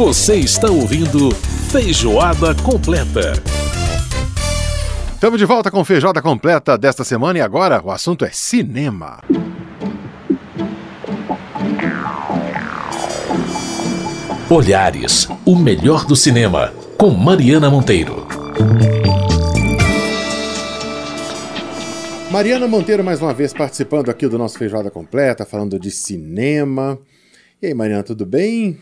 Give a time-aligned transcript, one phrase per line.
[0.00, 1.30] Você está ouvindo
[1.70, 3.34] Feijoada Completa.
[5.12, 9.22] Estamos de volta com Feijoada Completa desta semana e agora o assunto é cinema.
[14.48, 18.26] Olhares, o melhor do cinema, com Mariana Monteiro.
[22.30, 26.98] Mariana Monteiro mais uma vez participando aqui do nosso Feijoada Completa, falando de cinema.
[27.60, 28.78] E aí, Mariana, tudo bem?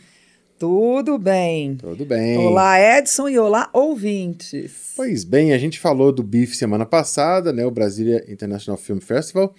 [0.58, 1.76] Tudo bem.
[1.76, 2.38] Tudo bem.
[2.38, 4.92] Olá, Edson, e olá, ouvintes.
[4.96, 7.64] Pois bem, a gente falou do BIF semana passada, né?
[7.64, 9.54] O Brasília International Film Festival.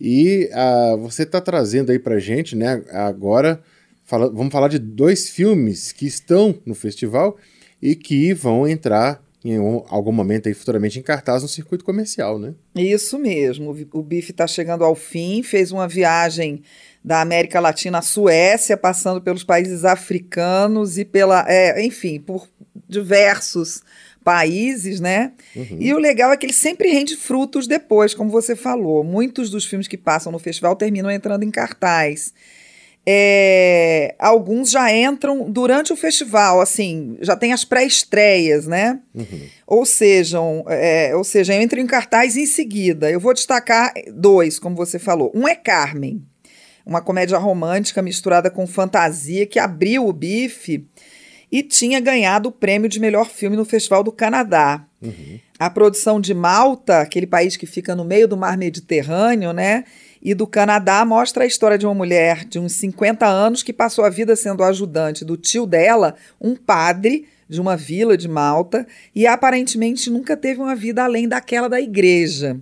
[0.00, 3.62] E uh, você está trazendo aí pra gente, né, agora
[4.04, 7.38] Fala, vamos falar de dois filmes que estão no festival
[7.80, 9.58] e que vão entrar em
[9.88, 12.54] algum momento aí futuramente em cartaz no circuito comercial, né?
[12.74, 13.76] Isso mesmo.
[13.92, 16.62] O BIF está chegando ao fim, fez uma viagem
[17.04, 22.48] da América Latina à Suécia, passando pelos países africanos e pela, é, enfim, por
[22.88, 23.82] diversos
[24.24, 25.32] países, né?
[25.54, 25.76] Uhum.
[25.78, 29.04] E o legal é que ele sempre rende frutos depois, como você falou.
[29.04, 32.32] Muitos dos filmes que passam no festival terminam entrando em cartaz
[33.06, 38.98] é, alguns já entram durante o festival, assim, já tem as pré-estreias, né?
[39.14, 39.48] Uhum.
[39.66, 43.10] Ou, sejam, é, ou seja, entram em cartaz em seguida.
[43.10, 45.30] Eu vou destacar dois, como você falou.
[45.34, 46.22] Um é Carmen,
[46.84, 50.86] uma comédia romântica misturada com fantasia que abriu o bife
[51.52, 54.84] e tinha ganhado o prêmio de melhor filme no Festival do Canadá.
[55.00, 55.38] Uhum.
[55.58, 59.84] A produção de Malta, aquele país que fica no meio do mar Mediterrâneo, né?
[60.24, 64.06] E do Canadá mostra a história de uma mulher de uns 50 anos que passou
[64.06, 69.26] a vida sendo ajudante do tio dela, um padre de uma vila de Malta, e
[69.26, 72.58] aparentemente nunca teve uma vida além daquela da igreja.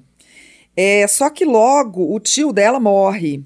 [0.77, 3.45] É, só que logo o tio dela morre.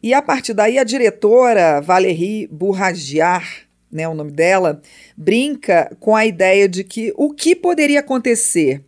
[0.00, 4.80] E a partir daí a diretora Valérie Bourragiar, né, o nome dela,
[5.16, 8.84] brinca com a ideia de que o que poderia acontecer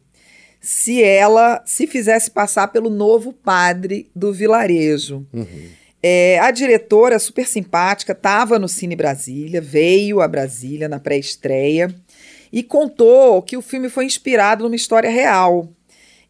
[0.62, 5.27] se ela se fizesse passar pelo novo padre do vilarejo.
[5.33, 5.68] Uhum.
[6.00, 11.92] É, a diretora, super simpática, estava no Cine Brasília, veio a Brasília na pré-estreia
[12.52, 15.68] e contou que o filme foi inspirado numa história real.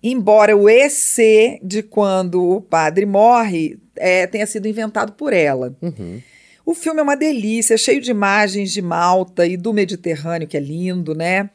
[0.02, 5.76] Embora o EC de quando o padre morre é, tenha sido inventado por ela.
[5.80, 6.20] Uhum.
[6.64, 10.60] O filme é uma delícia, cheio de imagens de Malta e do Mediterrâneo, que é
[10.60, 11.50] lindo, né?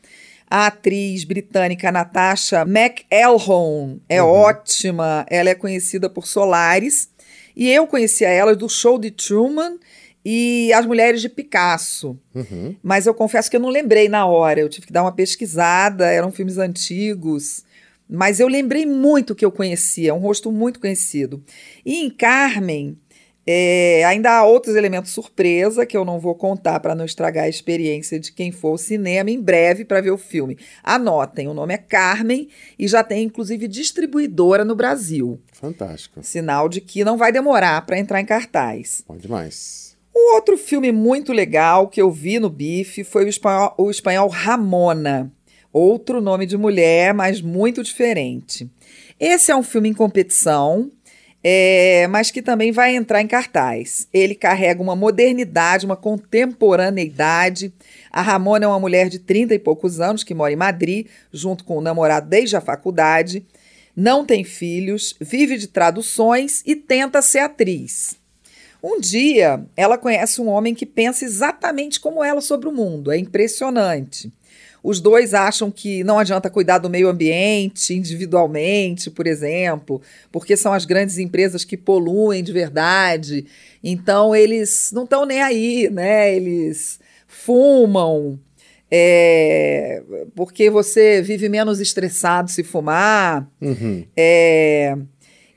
[0.49, 4.29] A atriz britânica Natasha McElhone é uhum.
[4.29, 5.25] ótima.
[5.29, 7.09] Ela é conhecida por Solaris.
[7.55, 9.77] E eu conhecia ela do show de Truman
[10.23, 12.17] e As Mulheres de Picasso.
[12.33, 12.75] Uhum.
[12.81, 14.61] Mas eu confesso que eu não lembrei na hora.
[14.61, 16.05] Eu tive que dar uma pesquisada.
[16.05, 17.65] Eram filmes antigos.
[18.09, 20.13] Mas eu lembrei muito que eu conhecia.
[20.13, 21.43] Um rosto muito conhecido.
[21.85, 22.97] E em Carmen
[23.49, 27.49] é, ainda há outros elementos surpresa que eu não vou contar para não estragar a
[27.49, 30.57] experiência de quem for ao cinema em breve para ver o filme.
[30.83, 35.39] Anotem, o nome é Carmen e já tem inclusive distribuidora no Brasil.
[35.53, 36.21] Fantástico.
[36.21, 39.01] Sinal de que não vai demorar para entrar em cartaz.
[39.07, 39.95] Bom demais.
[40.13, 44.27] Um outro filme muito legal que eu vi no Bife foi o espanhol, o espanhol
[44.27, 45.31] Ramona.
[45.71, 48.69] Outro nome de mulher, mas muito diferente.
[49.19, 50.91] Esse é um filme em competição
[51.43, 54.07] é, mas que também vai entrar em cartaz.
[54.13, 57.71] Ele carrega uma modernidade, uma contemporaneidade.
[58.11, 61.63] A Ramona é uma mulher de 30 e poucos anos que mora em Madrid, junto
[61.63, 63.45] com o namorado desde a faculdade.
[63.95, 68.15] Não tem filhos, vive de traduções e tenta ser atriz.
[68.83, 73.11] Um dia, ela conhece um homem que pensa exatamente como ela sobre o mundo.
[73.11, 74.31] É impressionante.
[74.83, 80.01] Os dois acham que não adianta cuidar do meio ambiente individualmente, por exemplo,
[80.31, 83.45] porque são as grandes empresas que poluem de verdade.
[83.83, 86.35] Então eles não estão nem aí, né?
[86.35, 88.39] Eles fumam,
[88.89, 90.01] é,
[90.35, 93.49] porque você vive menos estressado se fumar.
[93.61, 94.05] Uhum.
[94.15, 94.95] É,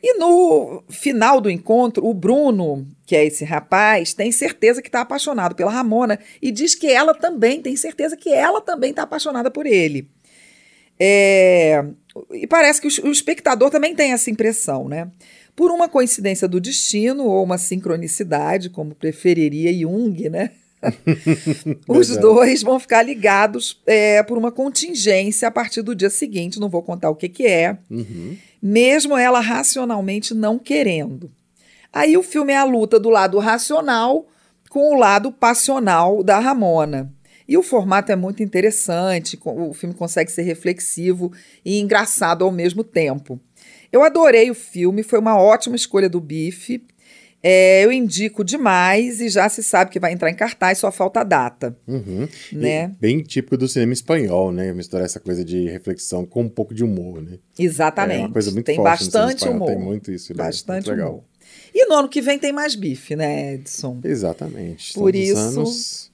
[0.02, 5.00] e no final do encontro, o Bruno, que é esse rapaz, tem certeza que está
[5.00, 9.50] apaixonado pela Ramona e diz que ela também tem certeza que ela também está apaixonada
[9.50, 10.08] por ele.
[10.96, 11.84] É,
[12.30, 15.10] e parece que o, o espectador também tem essa impressão, né?
[15.56, 20.52] Por uma coincidência do destino ou uma sincronicidade, como preferiria Jung, né?
[21.88, 26.68] Os dois vão ficar ligados é, por uma contingência a partir do dia seguinte, não
[26.68, 27.76] vou contar o que, que é.
[27.90, 31.30] Uhum mesmo ela racionalmente não querendo.
[31.92, 34.26] Aí o filme é a luta do lado racional
[34.68, 37.12] com o lado passional da Ramona.
[37.48, 41.32] E o formato é muito interessante, o filme consegue ser reflexivo
[41.64, 43.40] e engraçado ao mesmo tempo.
[43.90, 46.80] Eu adorei o filme, foi uma ótima escolha do Bife.
[47.42, 51.20] É, eu indico demais e já se sabe que vai entrar em cartaz, só falta
[51.20, 51.76] a data.
[51.88, 52.28] Uhum.
[52.52, 52.84] Né?
[52.84, 54.72] E bem típico do cinema espanhol, né?
[54.72, 57.38] Misturar essa coisa de reflexão com um pouco de humor, né?
[57.58, 58.20] Exatamente.
[58.20, 59.68] É uma coisa muito tem forte no bastante espanhol, humor.
[59.68, 60.32] Tem muito isso.
[60.34, 60.44] né?
[60.44, 61.10] Bastante muito legal.
[61.14, 61.29] humor.
[61.74, 63.98] E no ano que vem tem mais bife, né, Edson?
[64.04, 64.94] Exatamente.
[64.94, 66.10] Por Todos os isso- anos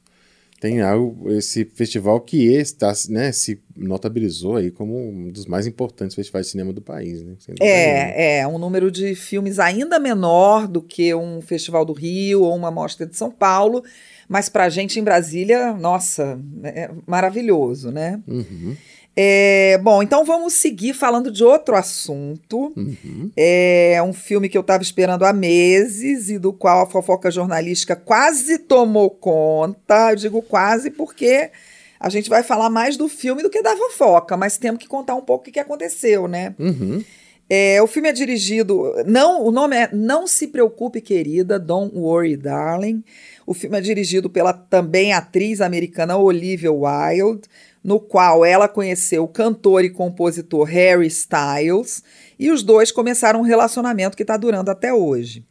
[0.58, 6.14] tem algo, esse festival que está, né, se notabilizou aí como um dos mais importantes
[6.16, 7.34] festivais de cinema do país, né?
[7.60, 12.56] É, é um número de filmes ainda menor do que um festival do Rio ou
[12.56, 13.84] uma mostra de São Paulo,
[14.26, 18.18] mas pra gente em Brasília, nossa, é maravilhoso, né?
[18.26, 18.74] Uhum,
[19.18, 22.72] É, bom, então vamos seguir falando de outro assunto.
[22.76, 23.30] uhum.
[23.34, 27.96] É um filme que eu estava esperando há meses e do qual a fofoca jornalística
[27.96, 30.10] quase tomou conta.
[30.10, 31.50] Eu digo quase porque
[31.98, 35.14] a gente vai falar mais do filme do que da fofoca, mas temos que contar
[35.14, 36.54] um pouco o que aconteceu, né?
[36.58, 37.02] Uhum.
[37.48, 38.92] É, o filme é dirigido.
[39.06, 43.04] Não, o nome é Não Se Preocupe, Querida, Don't Worry, Darling.
[43.46, 47.48] O filme é dirigido pela também atriz americana Olivia Wilde,
[47.86, 52.02] no qual ela conheceu o cantor e compositor Harry Styles,
[52.36, 55.44] e os dois começaram um relacionamento que está durando até hoje.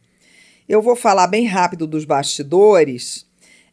[0.68, 3.24] Eu vou falar bem rápido dos bastidores.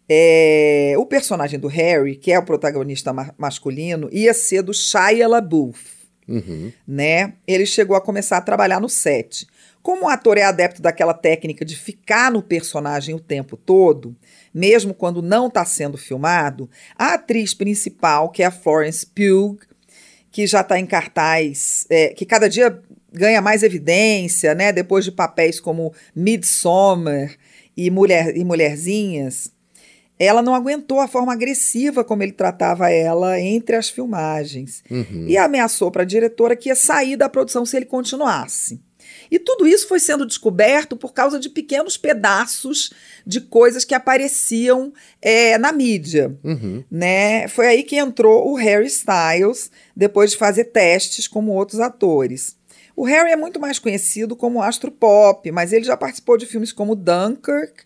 [0.07, 5.27] É, o personagem do Harry, que é o protagonista ma- masculino, ia ser do Shia
[5.27, 5.91] LaBeouf
[6.25, 6.71] Uhum.
[6.87, 7.33] né?
[7.45, 9.45] Ele chegou a começar a trabalhar no set.
[9.83, 14.15] Como o ator é adepto daquela técnica de ficar no personagem o tempo todo,
[14.53, 19.59] mesmo quando não está sendo filmado, a atriz principal, que é a Florence Pugh,
[20.31, 22.81] que já está em cartaz, é, que cada dia
[23.11, 24.71] ganha mais evidência, né?
[24.71, 27.35] Depois de papéis como Midsommar
[27.75, 29.51] e, Mulher, e Mulherzinhas,
[30.17, 35.25] ela não aguentou a forma agressiva como ele tratava ela entre as filmagens Uhum.
[35.27, 38.79] e ameaçou para a diretora que ia sair da produção se ele continuasse.
[39.31, 42.91] E tudo isso foi sendo descoberto por causa de pequenos pedaços
[43.25, 46.37] de coisas que apareciam é, na mídia.
[46.43, 46.83] Uhum.
[46.89, 47.47] Né?
[47.47, 52.55] Foi aí que entrou o Harry Styles, depois de fazer testes como outros atores.
[52.95, 56.71] O Harry é muito mais conhecido como astro pop, mas ele já participou de filmes
[56.71, 57.83] como Dunkirk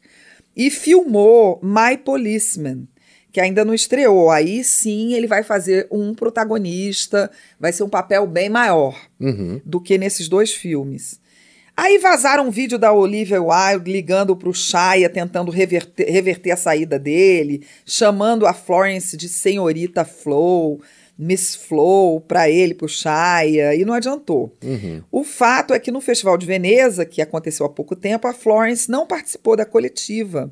[0.56, 2.88] e filmou My Policeman,
[3.32, 4.30] que ainda não estreou.
[4.30, 9.62] Aí sim ele vai fazer um protagonista, vai ser um papel bem maior Uhum.
[9.64, 11.20] do que nesses dois filmes.
[11.78, 16.58] Aí vazaram um vídeo da Olivia Wilde ligando para o Shia, tentando reverter, reverter a
[16.58, 20.82] saída dele, chamando a Florence de senhorita Flow,
[21.16, 24.58] Miss Flow para ele, para o Shia, e não adiantou.
[24.64, 25.04] Uhum.
[25.12, 28.90] O fato é que no Festival de Veneza, que aconteceu há pouco tempo, a Florence
[28.90, 30.52] não participou da coletiva.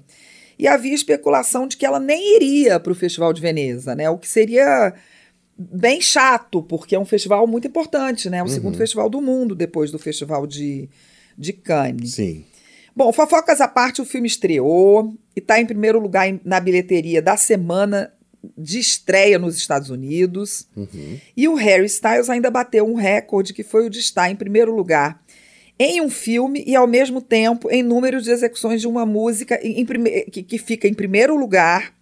[0.59, 4.07] E havia especulação de que ela nem iria para o Festival de Veneza, né?
[4.11, 4.93] O que seria
[5.57, 8.43] bem chato, porque é um festival muito importante, né?
[8.43, 10.87] O segundo festival do mundo depois do Festival de,
[11.37, 12.13] de Cannes.
[12.15, 12.45] Sim.
[12.95, 17.35] Bom, fofocas à parte, o filme estreou e está em primeiro lugar na bilheteria da
[17.35, 18.11] semana
[18.57, 20.67] de estreia nos Estados Unidos.
[20.77, 21.19] Uhum.
[21.35, 24.73] E o Harry Styles ainda bateu um recorde que foi o de estar em primeiro
[24.73, 25.21] lugar
[25.77, 29.81] em um filme e, ao mesmo tempo, em número de execuções de uma música em-
[29.81, 29.85] em
[30.31, 31.93] que, que fica em primeiro lugar,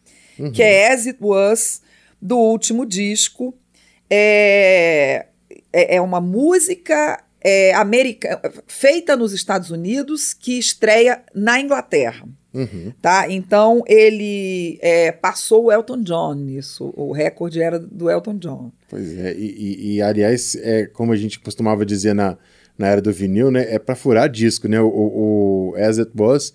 [0.53, 1.81] que é As It Was,
[2.21, 3.51] do último disco.
[4.07, 5.25] É,
[5.71, 12.25] é, é uma música é, americana, feita nos Estados Unidos que estreia na Inglaterra.
[12.53, 12.93] Uhum.
[13.01, 13.27] Tá?
[13.29, 16.93] Então ele é, passou o Elton John nisso.
[16.95, 18.71] O recorde era do Elton John.
[18.89, 22.37] Pois é, e, e- e, aliás, é, como a gente costumava dizer na,
[22.77, 23.65] na era do vinil, né?
[23.73, 24.79] É pra furar disco, né?
[24.79, 26.53] O, o, o As It Was,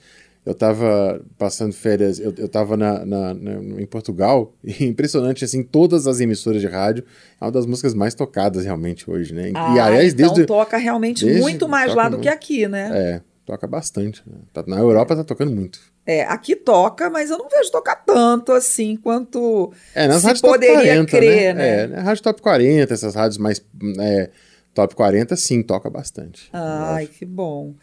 [0.48, 5.62] eu tava passando férias, eu, eu tava na, na- na- em Portugal, e impressionante, assim,
[5.62, 7.04] todas as emissoras de rádio,
[7.40, 9.50] é uma das músicas mais tocadas realmente hoje, né?
[9.50, 10.46] e Ah, aliás, então desde.
[10.46, 12.22] toca realmente desde- muito mais lá do muito.
[12.22, 12.88] que aqui, né?
[12.92, 14.22] É, toca bastante.
[14.26, 14.36] né?
[14.52, 15.78] Tá- Na Europa tá tocando muito.
[16.06, 20.40] É, aqui toca, mas eu não vejo tocar tanto assim quanto É, nas se rádios
[20.40, 21.54] top poderia 40, crer, né?
[21.54, 21.82] né?
[21.82, 23.62] É, na rádio top 40, essas rádios mais
[24.00, 24.30] é,
[24.72, 26.48] top 40, sim, toca bastante.
[26.50, 27.74] Ai, que bom.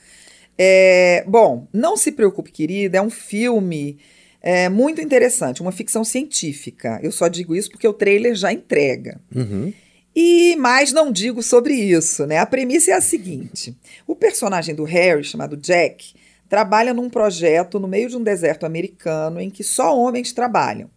[0.58, 3.98] É, bom, Não Se Preocupe, Querida, é um filme
[4.42, 7.00] é, muito interessante, uma ficção científica.
[7.02, 9.20] Eu só digo isso porque o trailer já entrega.
[9.36, 9.74] Uhum.
[10.16, 12.38] E mais não digo sobre isso, né?
[12.38, 13.76] A premissa é a seguinte:
[14.08, 16.14] o personagem do Harry, chamado Jack,
[16.48, 20.90] trabalha num projeto no meio de um deserto americano em que só homens trabalham.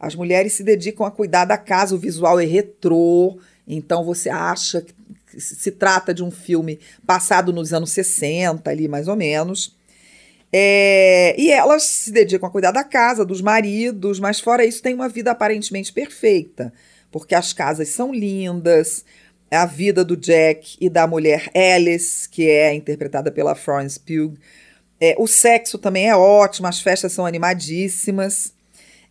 [0.00, 4.82] As mulheres se dedicam a cuidar da casa, o visual é retrô, então você acha
[4.82, 4.92] que
[5.38, 9.76] se trata de um filme passado nos anos 60, ali mais ou menos.
[10.52, 14.94] É, e elas se dedicam a cuidar da casa, dos maridos, mas fora isso tem
[14.94, 16.72] uma vida aparentemente perfeita,
[17.10, 19.04] porque as casas são lindas,
[19.50, 24.34] a vida do Jack e da mulher Alice, que é interpretada pela Florence Pugh,
[25.00, 28.54] É, o sexo também é ótimo, as festas são animadíssimas.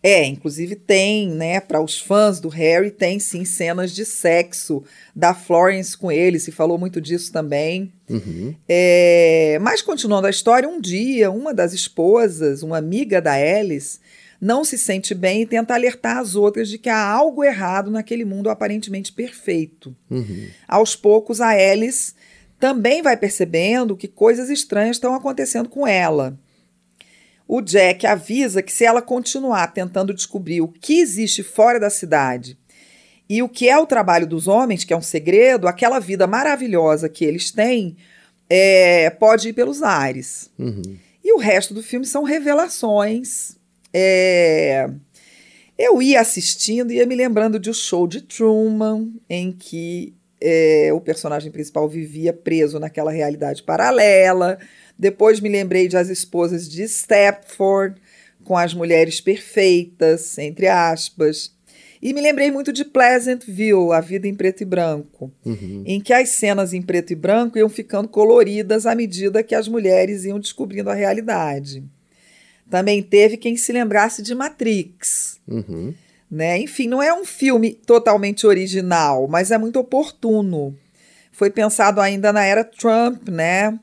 [0.05, 4.83] É, inclusive tem, né, para os fãs do Harry, tem sim cenas de sexo
[5.15, 7.91] da Florence com ele, se falou muito disso também.
[8.07, 8.53] Uhum.
[8.69, 13.97] É, mas continuando a história, um dia uma das esposas, uma amiga da Alice,
[14.39, 18.25] não se sente bem e tenta alertar as outras de que há algo errado naquele
[18.25, 19.95] mundo aparentemente perfeito.
[20.11, 20.49] Uhum.
[20.67, 22.13] Aos poucos, a Alice
[22.59, 26.37] também vai percebendo que coisas estranhas estão acontecendo com ela.
[27.47, 32.57] O Jack avisa que se ela continuar tentando descobrir o que existe fora da cidade
[33.29, 37.09] e o que é o trabalho dos homens, que é um segredo, aquela vida maravilhosa
[37.09, 37.95] que eles têm
[38.49, 40.49] é, pode ir pelos ares.
[40.57, 40.97] Uhum.
[41.23, 43.57] E o resto do filme são revelações.
[43.91, 44.89] É...
[45.77, 50.13] Eu ia assistindo e ia me lembrando de um show de Truman, em que
[50.47, 54.59] é, o personagem principal vivia preso naquela realidade paralela.
[54.97, 57.99] Depois me lembrei de As Esposas de Stepford,
[58.43, 61.51] com as mulheres perfeitas, entre aspas.
[62.01, 65.83] E me lembrei muito de Pleasantville, A Vida em Preto e Branco, Uhum.
[65.87, 69.67] em que as cenas em preto e branco iam ficando coloridas à medida que as
[69.67, 71.83] mulheres iam descobrindo a realidade.
[72.69, 75.39] Também teve quem se lembrasse de Matrix.
[75.47, 75.93] Uhum.
[76.29, 76.57] Né?
[76.59, 80.75] Enfim, não é um filme totalmente original, mas é muito oportuno.
[81.31, 83.77] Foi pensado ainda na era Trump, né?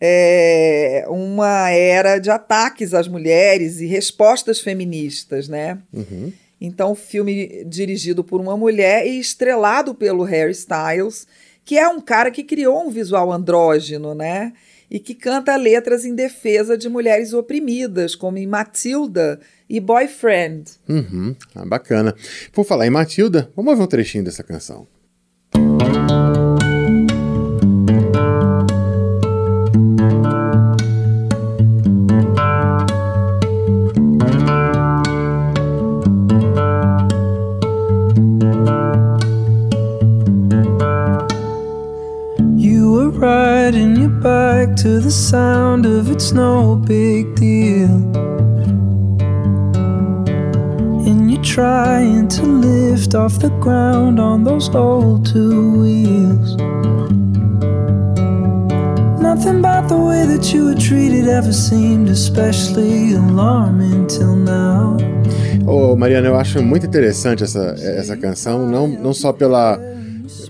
[0.00, 5.78] É uma era de ataques às mulheres e respostas feministas, né?
[5.92, 6.32] Uhum.
[6.60, 11.26] Então, filme dirigido por uma mulher e estrelado pelo Harry Styles,
[11.64, 14.52] que é um cara que criou um visual andrógeno, né?
[14.90, 20.70] E que canta letras em defesa de mulheres oprimidas, como em Matilda e Boyfriend.
[20.88, 21.36] Uhum.
[21.54, 22.14] Ah, bacana.
[22.52, 24.86] Por falar em Matilda, vamos ouvir um trechinho dessa canção.
[29.98, 30.37] You
[45.08, 47.88] the sound of it's no big deal.
[51.08, 56.56] And you're trying to lift off the ground on those old two wheels.
[59.18, 64.98] Nothing about the way that you were treated ever seemed especially alarming till now.
[65.66, 69.80] Ô, Mariana, eu acho muito interessante essa, essa canção, não, não só pela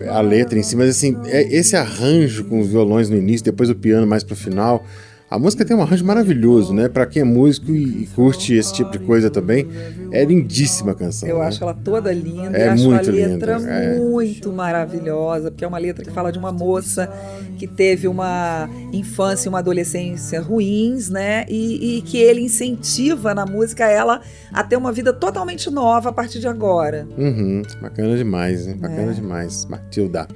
[0.07, 3.71] a letra em si, mas assim, é esse arranjo com os violões no início, depois
[3.71, 4.85] o piano mais pro final.
[5.31, 6.89] A música tem um arranjo maravilhoso, né?
[6.89, 9.69] Pra quem é músico e, e curte esse tipo de coisa também,
[10.11, 11.29] é lindíssima a canção.
[11.29, 11.45] Eu né?
[11.45, 13.99] acho ela toda linda, É acho muito a letra linda, é.
[13.99, 17.11] muito maravilhosa, porque é uma letra que fala de uma moça
[17.59, 21.45] que teve uma infância e uma adolescência ruins, né?
[21.47, 26.13] E, e que ele incentiva na música ela a ter uma vida totalmente nova a
[26.13, 27.07] partir de agora.
[27.19, 28.77] Uhum, bacana demais, hein?
[28.79, 29.15] Bacana É.
[29.15, 29.67] demais.
[29.67, 30.27] Matilda.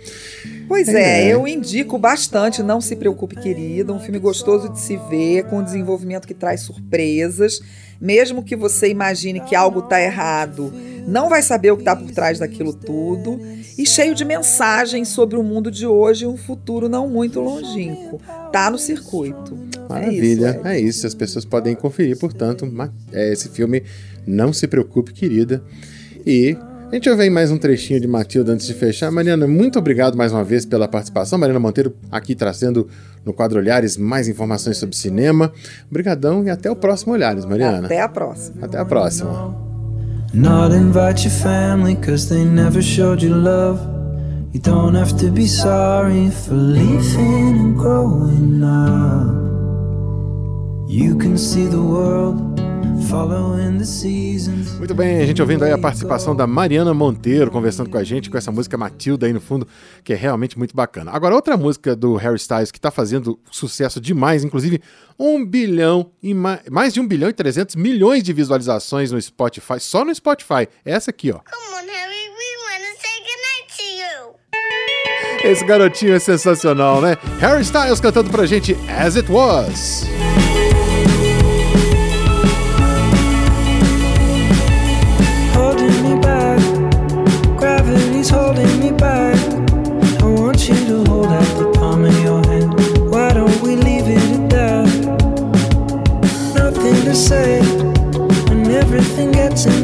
[0.68, 1.34] Pois é, É.
[1.34, 6.26] eu indico bastante Não Se Preocupe, Querida, um filme gostoso de se ver, com desenvolvimento
[6.26, 7.60] que traz surpresas.
[8.00, 10.72] Mesmo que você imagine que algo está errado,
[11.06, 13.38] não vai saber o que está por trás daquilo tudo.
[13.78, 18.20] E cheio de mensagens sobre o mundo de hoje e um futuro não muito longínquo.
[18.52, 19.56] Tá no circuito.
[19.88, 20.48] Maravilha.
[20.48, 20.66] É isso.
[20.68, 22.70] É isso, as pessoas podem conferir, portanto,
[23.12, 23.82] é, esse filme
[24.26, 25.62] Não Se Preocupe, Querida.
[26.26, 26.56] E
[26.92, 29.10] a gente ouve aí mais um trechinho de Matilda antes de fechar.
[29.10, 31.38] Mariana, muito obrigado mais uma vez pela participação.
[31.38, 32.86] Mariana Monteiro aqui trazendo
[33.24, 35.50] no quadro Olhares mais informações sobre cinema.
[35.90, 37.86] Obrigadão e até o próximo Olhares, Mariana.
[37.86, 38.66] Até a próxima.
[38.66, 39.56] Até a próxima.
[40.34, 43.80] Not invite your family cause they never showed you love.
[44.52, 49.32] You don't have to be sorry for leaving and growing up.
[50.90, 52.61] You can see the world.
[54.78, 58.30] Muito bem, a gente ouvindo aí a participação da Mariana Monteiro conversando com a gente
[58.30, 59.66] com essa música Matilda aí no fundo,
[60.02, 61.10] que é realmente muito bacana.
[61.12, 64.80] Agora, outra música do Harry Styles que tá fazendo sucesso demais, inclusive
[65.18, 69.78] um bilhão e ma- mais de um bilhão e 300 milhões de visualizações no Spotify,
[69.78, 70.68] só no Spotify.
[70.84, 71.38] É essa aqui, ó.
[71.38, 73.76] Come on, Harry, we want to say goodnight
[75.42, 75.50] to you.
[75.52, 77.16] Esse garotinho é sensacional, né?
[77.40, 80.04] Harry Styles cantando pra gente As It Was.
[99.22, 99.81] Everything gets in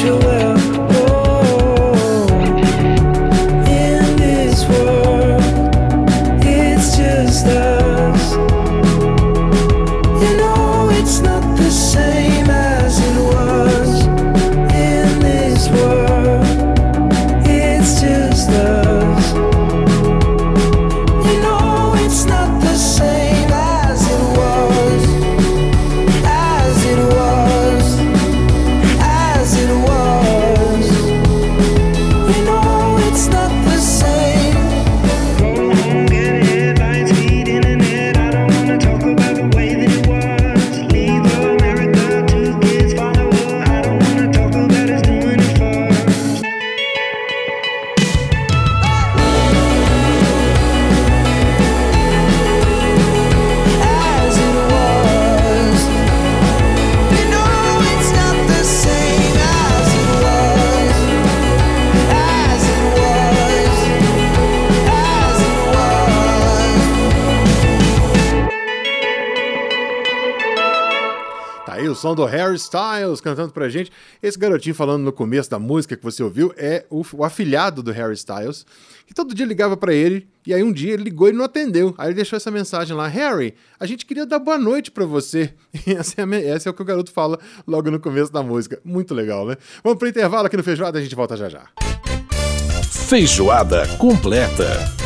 [0.00, 0.81] to know
[71.92, 73.92] o som do Harry Styles cantando pra gente.
[74.22, 77.92] Esse garotinho falando no começo da música que você ouviu é o, o afilhado do
[77.92, 78.66] Harry Styles,
[79.06, 81.94] que todo dia ligava pra ele, e aí um dia ele ligou e não atendeu.
[81.96, 85.52] Aí ele deixou essa mensagem lá: Harry, a gente queria dar boa noite pra você.
[85.84, 88.42] E essa é, a essa é o que o garoto fala logo no começo da
[88.42, 88.78] música.
[88.84, 89.56] Muito legal, né?
[89.82, 91.66] Vamos pro intervalo aqui no Feijoada, a gente volta já já.
[93.08, 95.01] Feijoada completa.